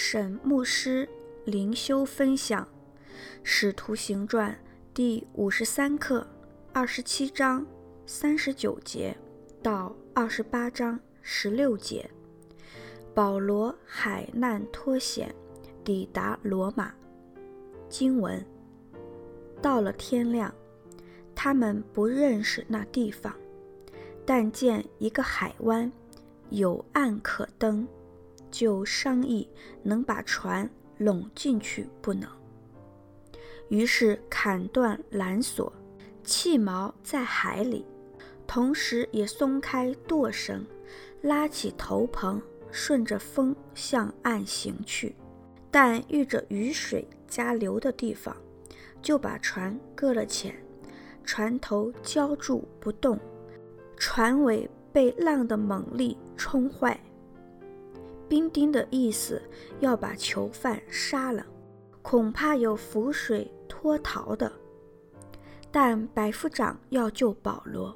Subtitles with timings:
[0.00, 1.08] 沈牧师
[1.44, 2.64] 灵修分享
[3.42, 4.52] 《使徒行传》
[4.94, 6.24] 第五十三课
[6.72, 7.66] 二十七章
[8.06, 9.18] 三十九节
[9.60, 12.08] 到二十八章十六节。
[13.12, 15.34] 保罗海难脱险，
[15.82, 16.94] 抵达罗马。
[17.88, 18.46] 经文：
[19.60, 20.54] 到了天亮，
[21.34, 23.34] 他们不认识那地方，
[24.24, 25.90] 但见一个海湾，
[26.50, 27.86] 有岸可登。
[28.50, 29.48] 就商议
[29.82, 32.28] 能把船拢进去不能，
[33.68, 35.72] 于是砍断缆索，
[36.24, 37.84] 弃锚在海里，
[38.46, 40.66] 同时也松开舵绳，
[41.22, 45.14] 拉起头篷，顺着风向岸行去。
[45.70, 48.34] 但遇着雨水加流的地方，
[49.02, 50.54] 就把船搁了浅，
[51.22, 53.20] 船头胶住不动，
[53.98, 56.98] 船尾被浪的猛力冲坏。
[58.28, 59.40] 兵丁的意思
[59.80, 61.44] 要把囚犯杀了，
[62.02, 64.52] 恐怕有浮水脱逃的。
[65.70, 67.94] 但百夫长要救保罗，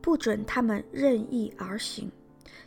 [0.00, 2.10] 不准他们任意而行，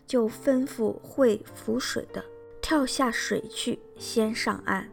[0.05, 2.23] 就吩咐会浮水的
[2.61, 4.89] 跳下水去，先上岸。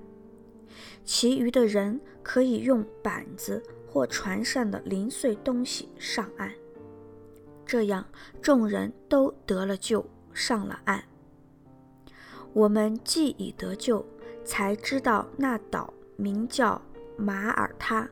[1.04, 6.52] 其余的人可以用板子或船上的零碎东西上岸。
[7.64, 8.06] 这样，
[8.42, 11.02] 众人都得了救，上了岸。
[12.56, 14.02] 我们既已得救，
[14.42, 16.80] 才知道那岛名叫
[17.14, 18.08] 马耳他。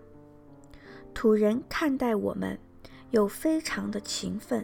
[1.14, 2.58] 土人看待我们，
[3.10, 4.62] 又非常的勤奋，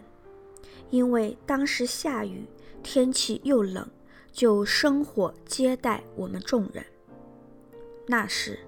[0.91, 2.45] 因为当时下雨，
[2.83, 3.89] 天气又冷，
[4.31, 6.85] 就生火接待我们众人。
[8.05, 8.59] 那时，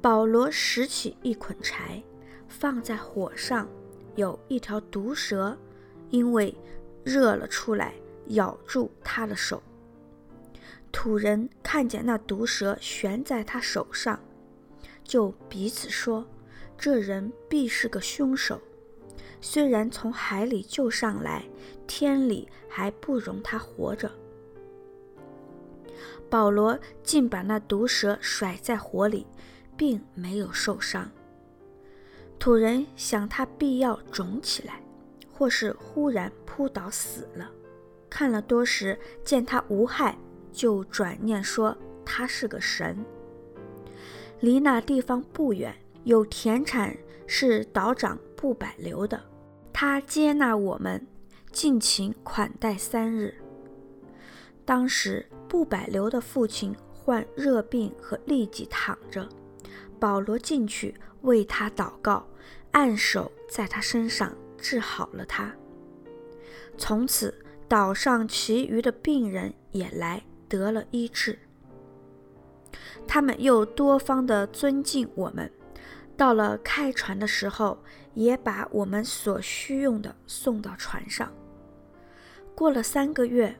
[0.00, 2.00] 保罗拾起一捆柴，
[2.46, 3.68] 放在火上，
[4.14, 5.58] 有一条毒蛇，
[6.10, 6.56] 因为
[7.02, 7.92] 热了出来，
[8.28, 9.60] 咬住他的手。
[10.94, 14.18] 土人看见那毒蛇悬在他手上，
[15.02, 16.24] 就彼此说
[16.78, 18.60] ：“这人必是个凶手。
[19.40, 21.44] 虽然从海里救上来，
[21.88, 24.10] 天理还不容他活着。”
[26.30, 29.26] 保罗竟把那毒蛇甩在火里，
[29.76, 31.10] 并没有受伤。
[32.38, 34.80] 土人想他必要肿起来，
[35.32, 37.50] 或是忽然扑倒死了。
[38.08, 40.16] 看了多时，见他无害。
[40.54, 41.76] 就转念说
[42.06, 43.04] 他是个神。
[44.40, 49.20] 离那地方不远，有田产是岛长布百留的，
[49.72, 51.06] 他接纳我们，
[51.50, 53.34] 尽情款待三日。
[54.64, 59.28] 当时布百留的父亲患热病和痢疾躺着，
[59.98, 62.26] 保罗进去为他祷告，
[62.72, 65.54] 按手在他身上治好了他。
[66.76, 67.34] 从此
[67.68, 70.22] 岛上其余的病人也来。
[70.48, 71.38] 得了医治，
[73.06, 75.50] 他们又多方的尊敬我们。
[76.16, 77.82] 到了开船的时候，
[78.14, 81.32] 也把我们所需用的送到船上。
[82.54, 83.56] 过了三个月，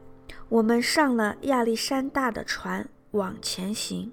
[0.49, 4.13] 我们上了亚历山大的船往前行。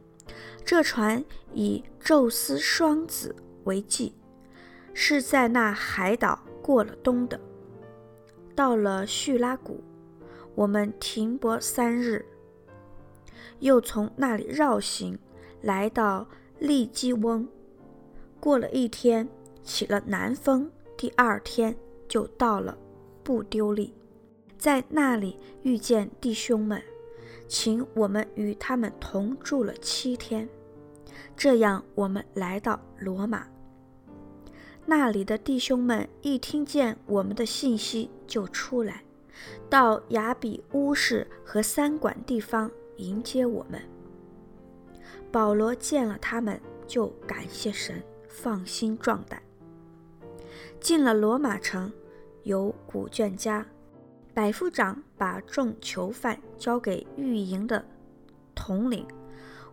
[0.65, 4.15] 这船以宙斯双子为记，
[4.93, 7.39] 是在那海岛过了冬的。
[8.55, 9.83] 到了叙拉古，
[10.55, 12.25] 我们停泊三日。
[13.59, 15.18] 又从那里绕行，
[15.62, 16.28] 来到
[16.59, 17.47] 利基翁。
[18.40, 19.28] 过了一天，
[19.63, 20.72] 起了南风。
[20.97, 21.75] 第二天
[22.07, 22.78] 就到了
[23.24, 23.94] 布丢利，
[24.57, 26.80] 在那里遇见弟兄们，
[27.47, 30.47] 请我们与他们同住了七天。
[31.35, 33.47] 这样，我们来到罗马。
[34.85, 39.03] 那里的弟兄们一听见我们的信息，就出来，
[39.69, 42.69] 到亚比乌市和三馆地方。
[43.01, 43.81] 迎接我们。
[45.31, 49.41] 保罗见了他们，就感谢神，放心壮胆。
[50.79, 51.91] 进了罗马城，
[52.44, 53.66] 有古卷家，
[54.34, 57.83] 百夫长把众囚犯交给御营的
[58.53, 59.07] 统领，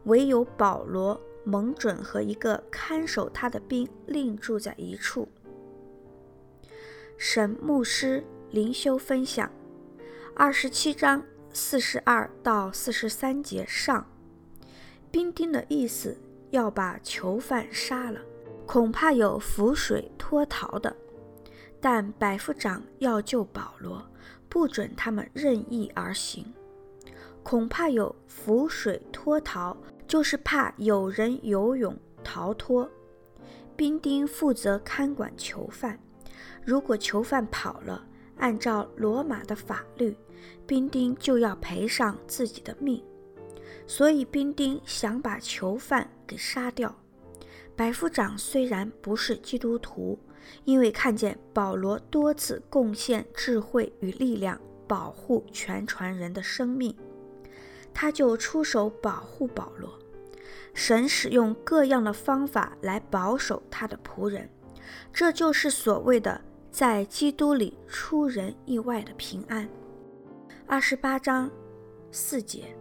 [0.04, 5.28] 唯有保罗蒙准和一个看守他的兵另住在一处。
[7.16, 9.50] 沈牧师灵修分享
[10.34, 11.22] 二十七章。
[11.58, 14.06] 四十二到四十三节上，
[15.10, 16.16] 兵丁的意思
[16.50, 18.20] 要把囚犯杀了，
[18.64, 20.96] 恐怕有浮水脱逃的。
[21.80, 24.08] 但百夫长要救保罗，
[24.48, 26.54] 不准他们任意而行。
[27.42, 29.76] 恐怕有浮水脱逃，
[30.06, 32.88] 就是怕有人游泳逃脱。
[33.74, 35.98] 兵丁负责看管囚犯，
[36.64, 38.06] 如果囚犯跑了，
[38.38, 40.16] 按照罗马的法律，
[40.66, 43.02] 兵丁就要赔上自己的命。
[43.86, 46.94] 所以兵丁想把囚犯给杀掉。
[47.74, 50.18] 百夫长虽然不是基督徒，
[50.64, 56.94] 因为看见保罗多次贡献智慧与力量，保护全船人的生命，
[57.94, 59.98] 他就出手保护保罗。
[60.74, 64.48] 神使用各样的方法来保守他的仆人，
[65.12, 66.40] 这就是所谓的
[66.78, 69.68] 在基督里出人意外的平安。
[70.64, 71.50] 二十八章
[72.12, 72.72] 四节，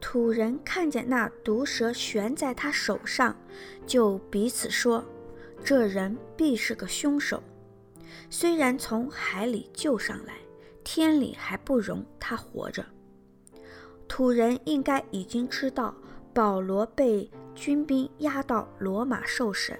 [0.00, 3.36] 土人看见那毒蛇悬在他手上，
[3.86, 5.04] 就彼此说
[5.62, 7.40] ：“这人必是个凶手。
[8.28, 10.34] 虽然从海里救上来，
[10.82, 12.84] 天理还不容他活着。”
[14.08, 15.94] 土人应该已经知道。
[16.34, 19.78] 保罗被军兵押到罗马受审，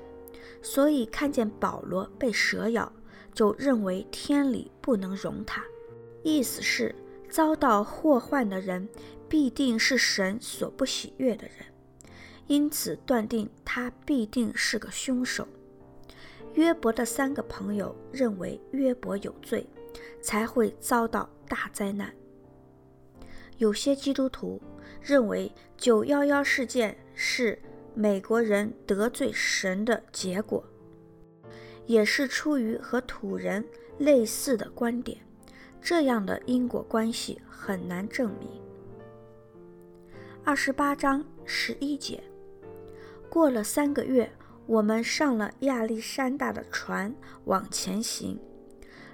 [0.63, 2.93] 所以看见保罗被蛇咬，
[3.33, 5.65] 就认为天理不能容他。
[6.23, 6.95] 意思是
[7.29, 8.89] 遭到祸患的人
[9.29, 11.67] 必定是神所不喜悦的人，
[12.47, 15.49] 因此断定他必定是个凶手。
[16.55, 19.67] 约伯的三个朋友认为约伯有罪，
[20.21, 22.13] 才会遭到大灾难。
[23.57, 24.61] 有些基督徒
[25.01, 27.59] 认为九幺幺事件是
[27.95, 30.63] 美国人得罪神的结果，
[31.93, 33.63] 也是出于和土人
[33.99, 35.19] 类似的观点。
[35.81, 38.49] 这样的因果关系很难证明。
[40.43, 42.23] 二十八章十一节，
[43.29, 44.33] 过了三个月，
[44.65, 48.41] 我们上了亚历山大的船往前行。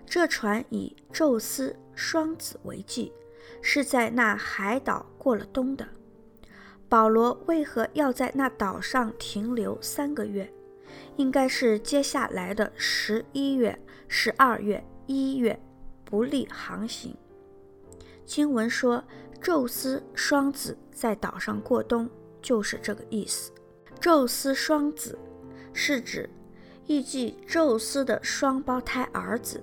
[0.06, 3.12] 这船以宙斯双子为记。
[3.60, 5.84] 是在那海岛过了冬的。
[6.88, 10.48] 保罗为何要在那岛上停留三个月？
[11.18, 15.60] 应该是接下来的十一月、十二月、一月
[16.04, 17.14] 不利航行。
[18.24, 19.04] 经文说
[19.40, 22.08] 宙斯双子在岛上过冬，
[22.40, 23.52] 就是这个意思。
[24.00, 25.18] 宙斯双子
[25.72, 26.30] 是指
[26.86, 29.62] 预计宙斯的双胞胎儿子，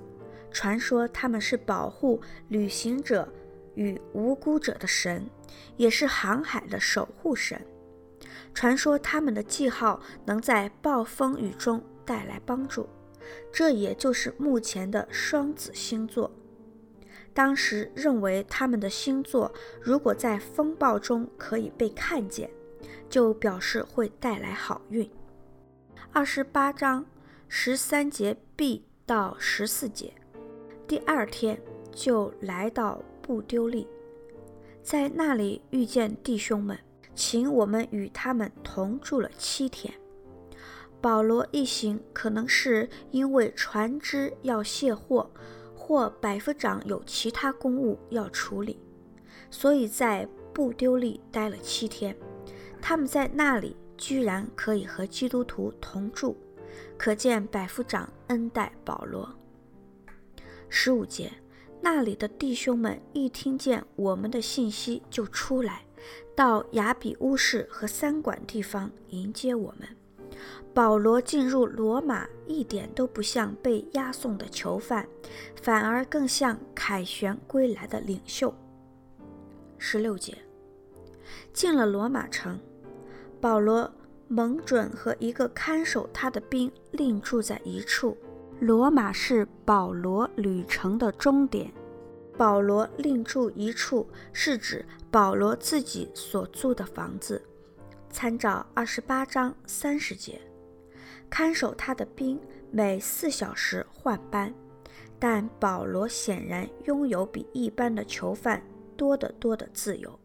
[0.52, 3.28] 传说他们是保护旅行者。
[3.76, 5.30] 与无辜者的神，
[5.76, 7.62] 也是航海的守护神。
[8.54, 12.88] 传说他们的记号能在暴风雨中带来帮助，
[13.52, 16.32] 这也就是目前的双子星座。
[17.34, 22.50] 当时认为他们的星座如果在风暴中可以被看见，
[23.10, 25.10] 就表示会带来好运。
[26.12, 27.06] 二十八章
[27.48, 30.14] 十三节 b 到十四节，
[30.88, 31.60] 第二天
[31.92, 33.02] 就来到。
[33.28, 33.88] 布丢利，
[34.84, 36.78] 在那里遇见弟兄们，
[37.16, 39.94] 请我们与他们同住了七天。
[41.02, 45.30] 保罗一行可能是因为船只要卸货，
[45.76, 48.80] 或百夫长有其他公务要处理，
[49.50, 52.16] 所以在布丢利待了七天。
[52.82, 56.36] 他们在那里居然可以和基督徒同住，
[56.98, 59.34] 可见百夫长恩待保罗。
[60.70, 61.32] 十五节。
[61.82, 65.86] 那里的弟兄们一听见我们的信息，就出来，
[66.36, 69.88] 到雅比乌市和三馆地方迎接我们。
[70.74, 75.08] 保罗进入罗马，一点都不像被押送的囚犯，
[75.62, 78.54] 反而更像凯旋归来的领袖。
[79.78, 80.38] 十六节，
[81.54, 82.60] 进了罗马城，
[83.40, 83.90] 保罗
[84.28, 88.18] 蒙准和一个看守他的兵另住在一处。
[88.60, 91.72] 罗马是保罗旅程的终点。
[92.38, 97.42] 保罗另住一处，是指保罗自己所住的房子。
[98.10, 100.40] 参照二十八章三十节，
[101.30, 102.40] 看守他的兵
[102.72, 104.54] 每四小时换班，
[105.18, 108.62] 但保罗显然拥有比一般的囚犯
[108.98, 110.20] 多得多的自由。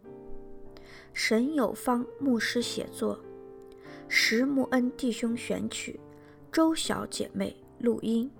[1.12, 3.18] 沈有方牧师写作，
[4.08, 5.98] 石木恩弟兄选曲，
[6.50, 8.30] 周小姐妹录音。